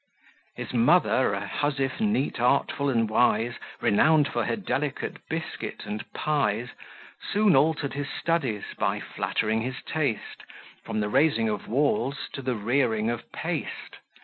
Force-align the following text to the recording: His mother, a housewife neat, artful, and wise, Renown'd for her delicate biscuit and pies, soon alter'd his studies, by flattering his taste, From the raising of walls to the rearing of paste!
His 0.55 0.73
mother, 0.73 1.35
a 1.35 1.45
housewife 1.45 1.99
neat, 2.01 2.39
artful, 2.39 2.89
and 2.89 3.07
wise, 3.07 3.53
Renown'd 3.81 4.27
for 4.29 4.45
her 4.45 4.55
delicate 4.55 5.17
biscuit 5.29 5.85
and 5.85 6.11
pies, 6.11 6.69
soon 7.31 7.55
alter'd 7.55 7.93
his 7.93 8.07
studies, 8.09 8.63
by 8.79 8.99
flattering 8.99 9.61
his 9.61 9.79
taste, 9.85 10.41
From 10.83 11.01
the 11.01 11.09
raising 11.09 11.49
of 11.49 11.67
walls 11.67 12.29
to 12.33 12.41
the 12.41 12.55
rearing 12.55 13.11
of 13.11 13.31
paste! 13.31 13.97